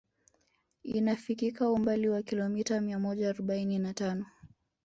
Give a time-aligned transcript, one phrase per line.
[0.83, 4.25] Inafikika umbali wa kilomita mia moja arobaini na tano